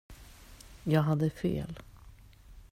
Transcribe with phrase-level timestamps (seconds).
[0.83, 1.79] Jag hade fel!